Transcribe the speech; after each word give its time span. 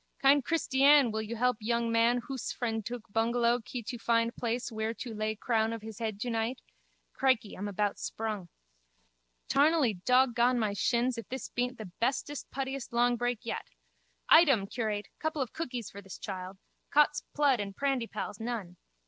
Kind 0.19 0.43
Kristyann 0.43 1.11
wil 1.11 1.21
yu 1.21 1.35
help 1.35 1.57
yung 1.59 1.91
man 1.91 2.21
hoose 2.27 2.51
frend 2.51 2.87
tuk 2.87 3.03
bungellow 3.13 3.59
kee 3.63 3.83
tu 3.83 3.99
find 3.99 4.35
plais 4.35 4.71
whear 4.71 4.95
tu 4.95 5.13
lay 5.13 5.35
crown 5.35 5.71
of 5.73 5.83
his 5.83 5.99
hed 5.99 6.19
2 6.19 6.31
night. 6.31 6.59
Crickey, 7.13 7.55
I'm 7.55 7.67
about 7.67 7.99
sprung. 7.99 8.49
Tarnally 9.47 10.03
dog 10.03 10.33
gone 10.33 10.57
my 10.57 10.73
shins 10.73 11.19
if 11.19 11.29
this 11.29 11.49
beent 11.49 11.77
the 11.77 11.91
bestest 11.99 12.49
puttiest 12.49 12.89
longbreak 12.91 13.41
yet. 13.43 13.67
Item, 14.27 14.65
curate, 14.65 15.07
couple 15.19 15.39
of 15.43 15.53
cookies 15.53 15.91
for 15.91 16.01
this 16.01 16.17
child. 16.17 16.57
Cot's 16.89 17.21
plood 17.35 17.59
and 17.59 17.75
prandypalls, 17.75 18.39
none! 18.39 18.77